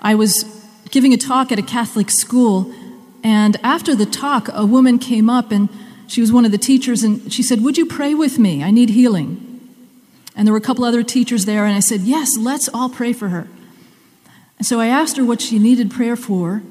I 0.00 0.14
was 0.14 0.44
giving 0.92 1.12
a 1.12 1.16
talk 1.16 1.50
at 1.50 1.58
a 1.58 1.62
Catholic 1.62 2.08
school, 2.08 2.72
and 3.24 3.56
after 3.64 3.96
the 3.96 4.06
talk, 4.06 4.48
a 4.52 4.66
woman 4.66 4.98
came 4.98 5.28
up 5.28 5.50
and 5.50 5.68
she 6.06 6.20
was 6.20 6.30
one 6.30 6.44
of 6.44 6.52
the 6.52 6.58
teachers, 6.58 7.02
and 7.02 7.32
she 7.32 7.42
said, 7.42 7.62
Would 7.62 7.78
you 7.78 7.86
pray 7.86 8.14
with 8.14 8.38
me? 8.38 8.62
I 8.62 8.70
need 8.70 8.90
healing. 8.90 9.40
And 10.36 10.46
there 10.46 10.52
were 10.52 10.58
a 10.58 10.62
couple 10.62 10.84
other 10.84 11.02
teachers 11.02 11.46
there, 11.46 11.64
and 11.64 11.74
I 11.74 11.80
said, 11.80 12.02
Yes, 12.02 12.36
let's 12.38 12.68
all 12.68 12.90
pray 12.90 13.12
for 13.12 13.30
her. 13.30 13.48
And 14.58 14.66
so 14.66 14.80
I 14.80 14.86
asked 14.86 15.16
her 15.16 15.24
what 15.24 15.40
she 15.40 15.58
needed 15.58 15.90
prayer 15.90 16.16
for, 16.16 16.62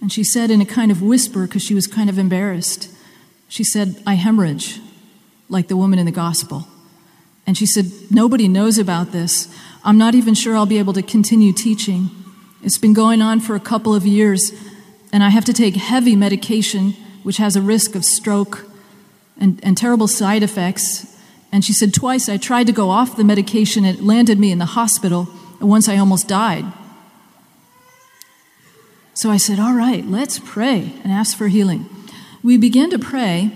and 0.00 0.12
she 0.12 0.24
said 0.24 0.50
in 0.50 0.60
a 0.60 0.66
kind 0.66 0.90
of 0.90 1.00
whisper, 1.00 1.46
because 1.46 1.62
she 1.62 1.74
was 1.74 1.86
kind 1.86 2.10
of 2.10 2.18
embarrassed, 2.18 2.90
she 3.48 3.62
said, 3.62 4.02
I 4.06 4.14
hemorrhage, 4.14 4.80
like 5.48 5.68
the 5.68 5.76
woman 5.76 5.98
in 5.98 6.06
the 6.06 6.12
gospel. 6.12 6.66
And 7.46 7.56
she 7.56 7.66
said, 7.66 7.86
Nobody 8.10 8.48
knows 8.48 8.76
about 8.78 9.12
this. 9.12 9.48
I'm 9.84 9.98
not 9.98 10.16
even 10.16 10.34
sure 10.34 10.56
I'll 10.56 10.66
be 10.66 10.78
able 10.78 10.94
to 10.94 11.02
continue 11.02 11.52
teaching. 11.52 12.10
It's 12.62 12.78
been 12.78 12.94
going 12.94 13.22
on 13.22 13.38
for 13.38 13.54
a 13.54 13.60
couple 13.60 13.94
of 13.94 14.06
years, 14.06 14.52
and 15.14 15.22
I 15.22 15.28
have 15.28 15.44
to 15.44 15.52
take 15.52 15.76
heavy 15.76 16.16
medication, 16.16 16.94
which 17.22 17.36
has 17.36 17.54
a 17.54 17.62
risk 17.62 17.94
of 17.94 18.04
stroke 18.04 18.68
and, 19.38 19.60
and 19.62 19.78
terrible 19.78 20.08
side 20.08 20.42
effects. 20.42 21.06
And 21.52 21.64
she 21.64 21.72
said, 21.72 21.94
Twice 21.94 22.28
I 22.28 22.36
tried 22.36 22.66
to 22.66 22.72
go 22.72 22.90
off 22.90 23.16
the 23.16 23.22
medication, 23.22 23.84
it 23.84 24.02
landed 24.02 24.40
me 24.40 24.50
in 24.50 24.58
the 24.58 24.64
hospital, 24.64 25.28
and 25.60 25.68
once 25.68 25.88
I 25.88 25.98
almost 25.98 26.26
died. 26.26 26.64
So 29.14 29.30
I 29.30 29.36
said, 29.36 29.60
All 29.60 29.72
right, 29.74 30.04
let's 30.04 30.40
pray 30.40 30.92
and 31.04 31.12
ask 31.12 31.36
for 31.38 31.46
healing. 31.46 31.88
We 32.42 32.56
began 32.56 32.90
to 32.90 32.98
pray, 32.98 33.52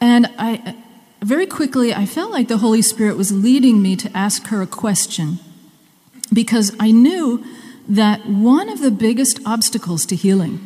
and 0.00 0.32
I 0.38 0.76
very 1.20 1.46
quickly 1.46 1.92
I 1.92 2.06
felt 2.06 2.30
like 2.30 2.46
the 2.46 2.58
Holy 2.58 2.80
Spirit 2.80 3.16
was 3.16 3.32
leading 3.32 3.82
me 3.82 3.96
to 3.96 4.16
ask 4.16 4.46
her 4.46 4.62
a 4.62 4.68
question 4.68 5.40
because 6.32 6.76
I 6.78 6.92
knew 6.92 7.44
that 7.88 8.26
one 8.26 8.68
of 8.68 8.80
the 8.80 8.92
biggest 8.92 9.40
obstacles 9.44 10.06
to 10.06 10.14
healing 10.14 10.65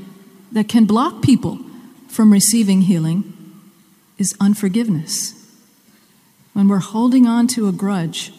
that 0.52 0.68
can 0.68 0.84
block 0.84 1.22
people 1.22 1.58
from 2.08 2.32
receiving 2.32 2.82
healing 2.82 3.32
is 4.18 4.34
unforgiveness. 4.40 5.34
When 6.52 6.68
we're 6.68 6.78
holding 6.78 7.26
on 7.26 7.46
to 7.48 7.68
a 7.68 7.72
grudge, 7.72 8.32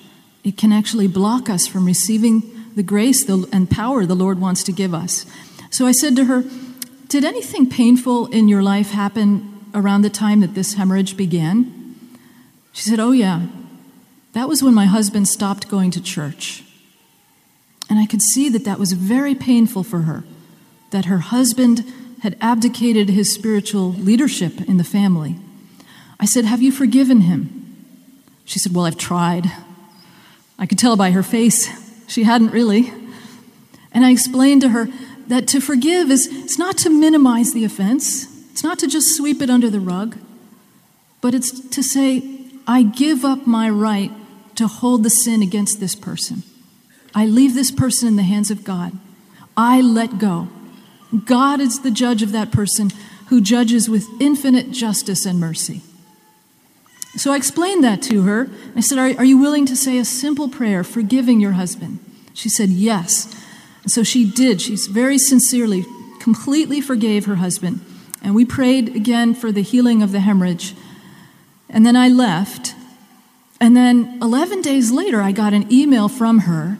it 0.44 0.58
can 0.58 0.72
actually 0.72 1.08
block 1.08 1.50
us 1.50 1.68
from 1.68 1.86
receiving 1.86 2.44
the 2.76 2.84
grace 2.84 3.28
and 3.28 3.70
power 3.70 4.06
the 4.06 4.16
Lord 4.16 4.40
wants 4.40 4.64
to 4.64 4.72
give 4.72 4.94
us. 4.94 5.26
So 5.72 5.88
I 5.88 5.92
said 5.92 6.16
to 6.18 6.26
her, 6.26 6.44
Did 7.08 7.24
anything 7.24 7.70
painful 7.70 8.28
in 8.28 8.48
your 8.48 8.62
life 8.62 8.92
happen 8.92 9.66
around 9.74 10.02
the 10.02 10.10
time 10.10 10.42
that 10.42 10.54
this 10.54 10.76
hemorrhage 10.76 11.16
began? 11.16 11.96
She 12.74 12.90
said, 12.90 13.00
Oh, 13.00 13.12
yeah. 13.12 13.48
That 14.34 14.48
was 14.48 14.64
when 14.64 14.74
my 14.74 14.86
husband 14.86 15.28
stopped 15.28 15.68
going 15.68 15.92
to 15.92 16.02
church. 16.02 16.64
And 17.90 18.00
I 18.00 18.06
could 18.06 18.22
see 18.22 18.48
that 18.50 18.64
that 18.64 18.80
was 18.80 18.94
very 18.94 19.36
painful 19.36 19.84
for 19.84 20.04
her, 20.04 20.24
that 20.92 21.06
her 21.06 21.18
husband 21.18 21.84
had 22.22 22.38
abdicated 22.40 23.10
his 23.10 23.34
spiritual 23.34 23.94
leadership 23.94 24.62
in 24.62 24.78
the 24.78 24.84
family. 24.84 25.36
I 26.20 26.26
said, 26.26 26.46
Have 26.46 26.62
you 26.62 26.72
forgiven 26.72 27.22
him? 27.22 27.86
She 28.46 28.60
said, 28.60 28.74
Well, 28.74 28.86
I've 28.86 28.98
tried. 28.98 29.52
I 30.58 30.68
could 30.68 30.78
tell 30.78 30.96
by 30.96 31.12
her 31.12 31.24
face 31.24 31.70
she 32.08 32.24
hadn't 32.24 32.52
really. 32.52 32.94
And 33.92 34.06
I 34.06 34.12
explained 34.12 34.62
to 34.62 34.70
her 34.70 34.88
that 35.28 35.48
to 35.50 35.60
forgive 35.60 36.12
is 36.12 36.28
it's 36.32 36.60
not 36.60 36.78
to 36.80 36.90
minimize 36.90 37.54
the 37.54 37.66
offense, 37.66 38.28
it's 38.52 38.64
not 38.64 38.78
to 38.80 38.88
just 38.88 39.16
sweep 39.16 39.42
it 39.42 39.50
under 39.50 39.70
the 39.70 39.80
rug, 39.80 40.18
but 41.22 41.34
it's 41.34 41.70
to 41.70 41.82
say, 41.82 42.38
I 42.68 42.84
give 42.84 43.26
up 43.26 43.48
my 43.48 43.70
right 43.70 44.12
to 44.56 44.68
hold 44.68 45.04
the 45.04 45.10
sin 45.10 45.42
against 45.42 45.80
this 45.80 45.96
person. 45.96 46.44
I 47.16 47.26
leave 47.26 47.56
this 47.56 47.72
person 47.72 48.08
in 48.08 48.16
the 48.16 48.24
hands 48.24 48.52
of 48.52 48.64
God. 48.64 48.94
I 49.58 49.82
let 49.82 50.20
go. 50.20 50.50
God 51.26 51.60
is 51.60 51.82
the 51.82 51.92
judge 51.92 52.24
of 52.24 52.32
that 52.32 52.52
person 52.52 52.92
who 53.28 53.42
judges 53.42 53.90
with 53.90 54.08
infinite 54.20 54.72
justice 54.72 55.26
and 55.26 55.40
mercy. 55.40 55.82
So 57.16 57.34
I 57.34 57.38
explained 57.38 57.84
that 57.84 58.02
to 58.04 58.24
her. 58.24 58.50
I 58.76 58.80
said, 58.80 58.98
Are, 58.98 59.18
are 59.20 59.26
you 59.26 59.38
willing 59.38 59.66
to 59.66 59.76
say 59.76 59.98
a 59.98 60.06
simple 60.06 60.48
prayer 60.48 60.84
forgiving 60.84 61.40
your 61.40 61.54
husband? 61.54 62.00
She 62.34 62.50
said, 62.50 62.70
Yes. 62.70 63.34
And 63.84 63.92
so 63.92 64.04
she 64.04 64.30
did. 64.30 64.62
She 64.62 64.76
very 64.90 65.18
sincerely, 65.18 65.86
completely 66.20 66.80
forgave 66.80 67.26
her 67.26 67.36
husband. 67.36 67.82
And 68.24 68.36
we 68.36 68.46
prayed 68.46 68.96
again 68.96 69.34
for 69.34 69.52
the 69.52 69.64
healing 69.64 70.02
of 70.02 70.12
the 70.12 70.20
hemorrhage. 70.20 70.76
And 71.70 71.86
then 71.86 71.96
I 71.96 72.08
left. 72.08 72.76
And 73.60 73.76
then 73.76 74.20
11 74.22 74.62
days 74.62 74.92
later, 74.92 75.22
I 75.22 75.32
got 75.32 75.54
an 75.54 75.72
email 75.72 76.08
from 76.08 76.40
her 76.40 76.78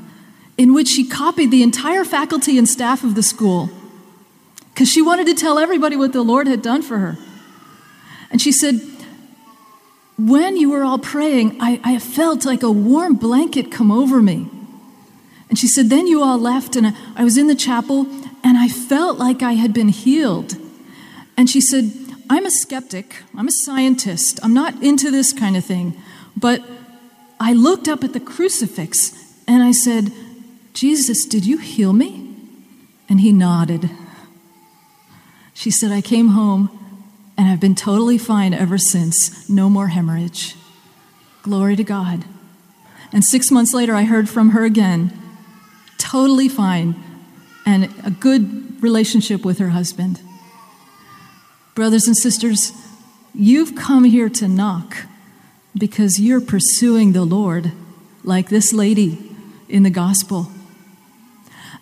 in 0.58 0.74
which 0.74 0.90
she 0.90 1.08
copied 1.08 1.50
the 1.50 1.64
entire 1.64 2.06
faculty 2.06 2.58
and 2.58 2.70
staff 2.70 3.04
of 3.04 3.16
the 3.16 3.24
school 3.24 3.70
because 4.82 4.92
she 4.92 5.04
wanted 5.04 5.28
to 5.28 5.36
tell 5.36 5.60
everybody 5.60 5.96
what 5.96 6.12
the 6.12 6.24
Lord 6.24 6.48
had 6.48 6.64
done 6.64 6.82
for 6.82 6.98
her. 6.98 7.16
And 8.32 8.42
she 8.42 8.52
said, 8.52 8.82
When 10.18 10.58
you 10.58 10.72
were 10.72 10.84
all 10.84 10.98
praying, 10.98 11.58
I, 11.62 11.80
I 11.84 12.00
felt 12.00 12.46
like 12.46 12.64
a 12.64 12.72
warm 12.72 13.14
blanket 13.14 13.72
come 13.72 13.92
over 13.92 14.24
me. 14.24 14.50
And 15.50 15.60
she 15.60 15.68
said, 15.68 15.92
Then 15.92 16.08
you 16.08 16.24
all 16.24 16.40
left, 16.40 16.76
and 16.76 16.98
I 17.16 17.24
was 17.24 17.38
in 17.38 17.46
the 17.46 17.54
chapel, 17.54 18.08
and 18.44 18.58
I 18.58 18.70
felt 18.70 19.20
like 19.20 19.44
I 19.44 19.52
had 19.52 19.72
been 19.72 19.90
healed. 19.90 20.58
And 21.38 21.48
she 21.48 21.62
said, 21.62 21.92
I'm 22.28 22.48
a 22.48 22.52
skeptic, 22.52 23.18
I'm 23.38 23.48
a 23.48 23.52
scientist, 23.52 24.40
I'm 24.42 24.56
not 24.56 24.82
into 24.82 25.12
this 25.12 25.32
kind 25.32 25.56
of 25.56 25.64
thing. 25.64 25.94
But 26.36 26.64
I 27.40 27.54
looked 27.54 27.88
up 27.88 28.04
at 28.04 28.14
the 28.14 28.20
crucifix 28.20 29.14
and 29.48 29.62
I 29.62 29.74
said, 29.74 30.12
Jesus, 30.74 31.26
did 31.26 31.46
you 31.46 31.60
heal 31.60 31.94
me? 31.94 32.36
And 33.08 33.20
he 33.22 33.32
nodded. 33.32 33.92
She 35.62 35.70
said, 35.70 35.92
I 35.92 36.02
came 36.02 36.30
home 36.30 36.72
and 37.38 37.48
I've 37.48 37.60
been 37.60 37.76
totally 37.76 38.18
fine 38.18 38.52
ever 38.52 38.80
since. 38.80 39.48
No 39.48 39.70
more 39.70 39.90
hemorrhage. 39.90 40.56
Glory 41.44 41.76
to 41.76 41.84
God. 41.84 42.26
And 43.14 43.24
six 43.24 43.52
months 43.52 43.72
later, 43.72 43.94
I 43.94 44.06
heard 44.06 44.28
from 44.28 44.50
her 44.50 44.64
again 44.64 45.14
totally 46.00 46.50
fine, 46.50 46.96
and 47.64 47.94
a 48.04 48.10
good 48.10 48.82
relationship 48.82 49.46
with 49.46 49.60
her 49.60 49.70
husband. 49.70 50.20
Brothers 51.76 52.08
and 52.08 52.18
sisters, 52.18 52.72
you've 53.36 53.76
come 53.76 54.06
here 54.06 54.30
to 54.30 54.48
Knock 54.48 54.98
because 55.78 56.20
you're 56.20 56.42
pursuing 56.42 57.12
the 57.12 57.24
Lord 57.24 57.72
like 58.24 58.50
this 58.50 58.74
lady 58.74 59.32
in 59.70 59.84
the 59.84 59.92
gospel. 59.92 60.52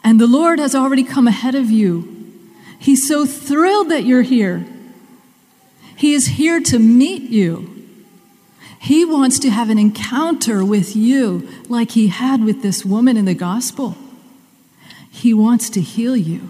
And 0.03 0.19
the 0.19 0.27
Lord 0.27 0.59
has 0.59 0.75
already 0.75 1.05
come 1.05 1.29
ahead 1.29 1.55
of 1.55 1.71
you. 1.71 2.18
He's 2.79 3.07
so 3.07 3.25
thrilled 3.25 3.89
that 3.89 4.05
you're 4.05 4.23
here. 4.23 4.65
He 5.95 6.13
is 6.13 6.27
here 6.27 6.59
to 6.61 6.79
meet 6.79 7.29
you. 7.29 7.75
He 8.79 9.03
wants 9.03 9.37
to 9.39 9.49
have 9.49 9.69
an 9.69 9.77
encounter 9.77 10.63
with 10.63 10.95
you 10.95 11.47
like 11.67 11.91
he 11.91 12.07
had 12.07 12.43
with 12.43 12.61
this 12.61 12.85
woman 12.85 13.17
in 13.17 13.25
the 13.25 13.33
gospel. 13.33 13.97
He 15.11 15.33
wants 15.33 15.69
to 15.71 15.81
heal 15.81 16.15
you. 16.15 16.49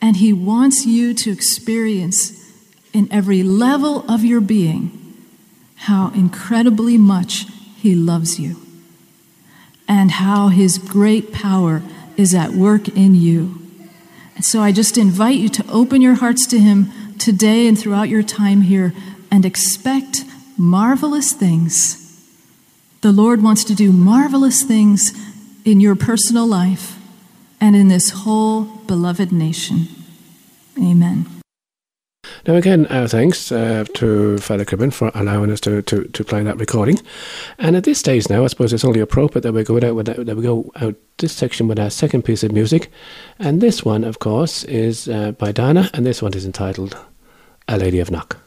And 0.00 0.16
He 0.16 0.32
wants 0.32 0.86
you 0.86 1.14
to 1.14 1.32
experience 1.32 2.32
in 2.92 3.08
every 3.12 3.42
level 3.42 4.08
of 4.10 4.24
your 4.24 4.40
being 4.40 5.02
how 5.76 6.12
incredibly 6.14 6.96
much 6.96 7.46
He 7.76 7.94
loves 7.94 8.38
you 8.38 8.56
and 9.88 10.12
how 10.12 10.48
His 10.48 10.78
great 10.78 11.32
power 11.32 11.82
is 12.16 12.34
at 12.34 12.52
work 12.52 12.88
in 12.88 13.14
you. 13.14 13.65
And 14.36 14.44
so 14.44 14.60
I 14.60 14.70
just 14.70 14.96
invite 14.96 15.38
you 15.38 15.48
to 15.48 15.64
open 15.70 16.00
your 16.00 16.14
hearts 16.14 16.46
to 16.48 16.58
Him 16.58 16.92
today 17.18 17.66
and 17.66 17.78
throughout 17.78 18.08
your 18.08 18.22
time 18.22 18.60
here 18.60 18.92
and 19.30 19.44
expect 19.44 20.24
marvelous 20.56 21.32
things. 21.32 22.02
The 23.00 23.12
Lord 23.12 23.42
wants 23.42 23.64
to 23.64 23.74
do 23.74 23.92
marvelous 23.92 24.62
things 24.62 25.12
in 25.64 25.80
your 25.80 25.96
personal 25.96 26.46
life 26.46 26.98
and 27.60 27.74
in 27.74 27.88
this 27.88 28.10
whole 28.10 28.62
beloved 28.62 29.32
nation. 29.32 29.88
Amen. 30.78 31.35
Now, 32.46 32.54
again, 32.54 32.86
our 32.86 33.08
thanks 33.08 33.50
uh, 33.50 33.84
to 33.94 34.38
Father 34.38 34.64
Cribbin 34.64 34.92
for 34.92 35.10
allowing 35.14 35.50
us 35.50 35.60
to, 35.62 35.82
to, 35.82 36.04
to 36.04 36.24
play 36.24 36.42
that 36.42 36.58
recording. 36.58 36.98
And 37.58 37.76
at 37.76 37.84
this 37.84 37.98
stage 37.98 38.28
now, 38.28 38.44
I 38.44 38.48
suppose 38.48 38.72
it's 38.72 38.84
only 38.84 39.00
appropriate 39.00 39.42
that 39.42 39.52
we 39.52 39.64
go 39.64 39.76
out 39.76 39.94
with 39.94 40.06
that, 40.06 40.26
that 40.26 40.36
we 40.36 40.42
go 40.42 40.70
out 40.76 40.94
this 41.18 41.32
section 41.32 41.68
with 41.68 41.78
our 41.78 41.90
second 41.90 42.22
piece 42.22 42.42
of 42.42 42.52
music. 42.52 42.90
And 43.38 43.60
this 43.60 43.84
one, 43.84 44.04
of 44.04 44.18
course, 44.18 44.64
is 44.64 45.08
uh, 45.08 45.32
by 45.32 45.52
Dana, 45.52 45.90
and 45.94 46.06
this 46.06 46.22
one 46.22 46.34
is 46.34 46.46
entitled 46.46 46.96
Our 47.68 47.78
Lady 47.78 48.00
of 48.00 48.10
Knock. 48.10 48.38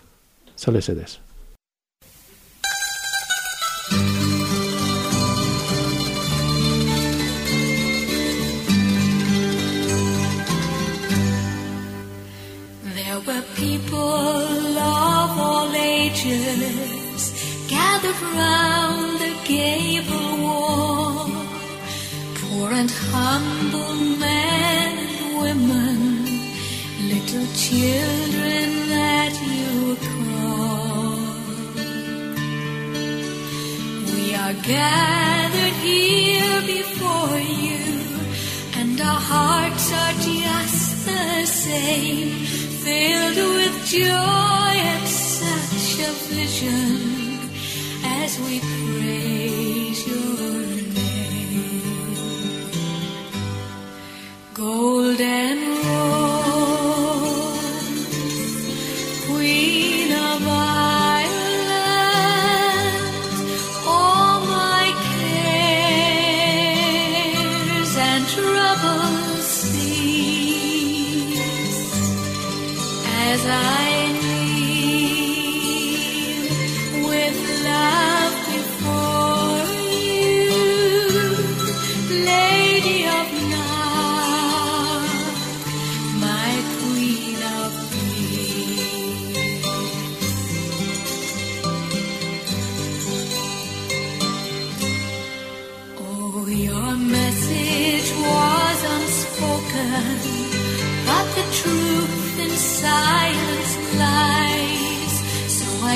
So 0.55 0.71
listen 0.71 0.95
to 0.95 1.01
this. 1.01 1.19
Ages 16.09 17.65
gathered 17.67 18.21
round 18.35 19.19
the 19.19 19.33
gable 19.45 20.31
wall, 20.43 21.29
poor 22.39 22.71
and 22.71 22.91
humble 23.11 23.95
men 24.17 24.91
and 25.05 25.41
women, 25.43 25.97
little 27.13 27.47
children 27.67 28.67
that 28.95 29.33
you 29.51 29.95
call. 30.09 31.17
We 34.13 34.35
are 34.43 34.55
gathered 34.75 35.77
here 35.89 36.61
before 36.77 37.39
you, 37.65 37.85
and 38.79 38.99
our 38.99 39.21
hearts 39.33 39.91
are 40.03 40.13
just 40.13 41.05
the 41.05 41.45
same 41.45 42.29
filled 42.83 43.39
with 43.57 43.85
joy 43.85 44.73
at 44.95 45.07
such 45.07 45.25
a 45.25 45.28
as 46.41 48.39
we 48.39 48.59
praise 48.61 50.07
your 50.07 50.65
name. 50.95 52.21
Golden 54.53 55.57
rose, 55.83 56.77
queen 59.27 60.11
of 60.11 60.41
Ireland, 60.47 61.75
all 63.85 64.39
my 64.45 64.85
cares 66.23 67.93
and 67.97 68.23
troubles 68.27 69.45
cease 69.45 70.55
as 73.27 73.41
I 73.45 73.88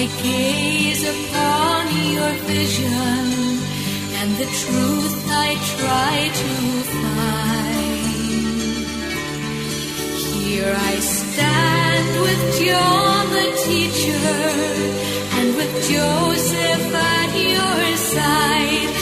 gaze 0.01 1.03
upon 1.03 1.85
your 2.15 2.33
vision 2.49 3.61
and 4.19 4.31
the 4.41 4.49
truth 4.61 5.15
I 5.29 5.49
try 5.77 6.15
to 6.41 6.51
find. 6.93 8.03
Here 10.41 10.73
I 10.91 10.95
stand 10.99 12.09
with 12.25 12.41
John 12.59 13.23
the 13.37 13.49
teacher 13.69 14.29
and 15.37 15.47
with 15.55 15.73
Joseph 15.89 16.85
at 17.15 17.31
your 17.53 17.97
side, 18.13 18.92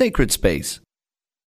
Sacred 0.00 0.32
Space 0.32 0.80